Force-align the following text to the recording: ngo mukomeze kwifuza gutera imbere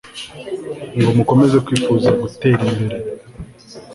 ngo 0.99 1.09
mukomeze 1.17 1.57
kwifuza 1.65 2.09
gutera 2.21 2.61
imbere 2.71 2.97